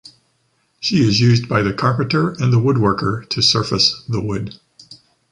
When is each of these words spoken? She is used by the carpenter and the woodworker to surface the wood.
She 0.79 1.03
is 1.07 1.19
used 1.19 1.47
by 1.47 1.61
the 1.61 1.73
carpenter 1.75 2.31
and 2.31 2.51
the 2.51 2.57
woodworker 2.57 3.29
to 3.29 3.41
surface 3.43 4.03
the 4.09 4.19
wood. 4.19 4.59